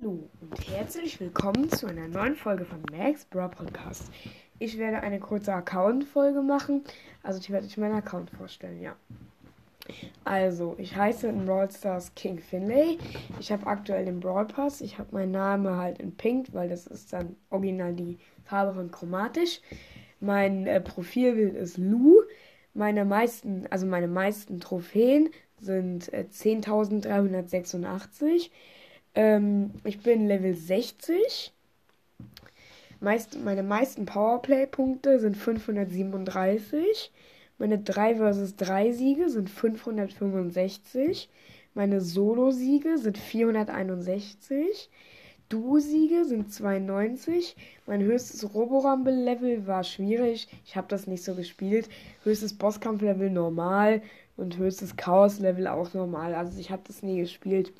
[0.00, 4.10] Hallo und herzlich willkommen zu einer neuen Folge von Max Bra Podcast.
[4.58, 6.84] Ich werde eine kurze Account-Folge machen.
[7.22, 8.96] Also ich werde euch meinen Account vorstellen, ja.
[10.24, 12.96] Also, ich heiße in Brawl Stars King Finlay.
[13.40, 14.80] Ich habe aktuell den Brawl Pass.
[14.80, 18.90] Ich habe meinen Namen halt in Pink, weil das ist dann original die Farbe von
[18.90, 19.60] chromatisch.
[20.20, 22.22] Mein äh, Profilbild ist Lou.
[22.72, 25.28] Meine meisten, also meine meisten Trophäen
[25.58, 28.50] sind äh, 10.386.
[29.14, 31.52] Ähm, ich bin Level 60.
[33.00, 37.10] Meist, meine meisten Powerplay-Punkte sind 537.
[37.58, 41.28] Meine 3 vs 3 Siege sind 565.
[41.74, 44.90] Meine Solo-Siege sind 461.
[45.48, 47.56] Duo-Siege sind 92.
[47.86, 50.48] Mein höchstes Roborumble-Level war schwierig.
[50.64, 51.88] Ich habe das nicht so gespielt.
[52.22, 54.02] Höchstes Bosskampf-Level normal
[54.36, 56.34] und höchstes Chaos-Level auch normal.
[56.34, 57.72] Also ich habe das nie gespielt.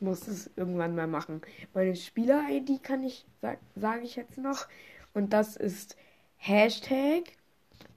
[0.00, 1.42] Ich muss das irgendwann mal machen.
[1.74, 4.66] Meine Spieler-ID kann ich, sag, sage ich jetzt noch.
[5.12, 5.94] Und das ist
[6.38, 7.24] Hashtag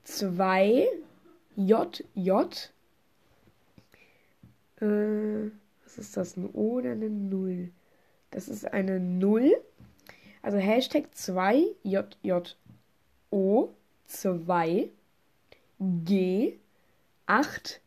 [0.03, 0.85] 2
[1.55, 2.29] JJ.
[4.81, 5.51] Äh,
[5.85, 6.35] was ist das?
[6.35, 7.71] Ein O oder eine Null?
[8.31, 9.55] Das ist eine Null.
[10.41, 13.73] Also Hashtag 2 JJO
[14.07, 14.89] 2
[15.79, 16.57] G
[17.27, 17.81] 8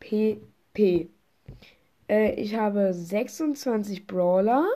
[0.00, 1.10] PP.
[2.08, 4.66] Äh, ich habe 26 Brawler.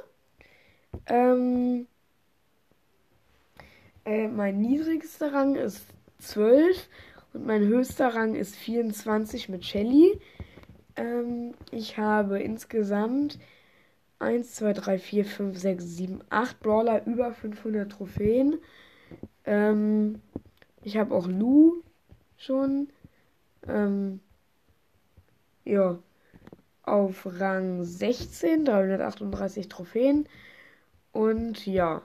[1.06, 1.86] Ähm,
[4.04, 5.86] äh, mein niedrigster Rang ist
[6.18, 6.88] 12
[7.32, 10.20] und mein höchster Rang ist 24 mit Shelly.
[10.96, 13.38] Ähm, ich habe insgesamt
[14.18, 18.58] 1, 2, 3, 4, 5, 6, 7, 8 Brawler über 500 Trophäen.
[19.44, 20.20] Ähm,
[20.82, 21.82] ich habe auch Lou
[22.36, 22.88] schon.
[23.68, 24.20] Ähm,
[25.64, 25.98] ja,
[26.92, 30.28] auf Rang 16, 338 Trophäen.
[31.12, 32.02] Und ja.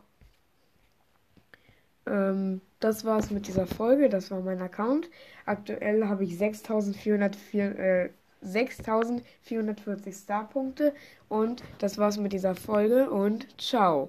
[2.06, 4.08] Ähm, das war's mit dieser Folge.
[4.10, 5.10] Das war mein Account.
[5.46, 8.10] Aktuell habe ich 6404, äh,
[8.42, 10.94] 6440 Starpunkte.
[11.28, 14.06] Und das war's mit dieser Folge und ciao.